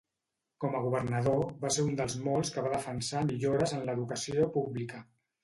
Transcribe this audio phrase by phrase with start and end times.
[0.63, 5.05] Com a governador va ser un dels molts que van defensar millores de l'educació pública.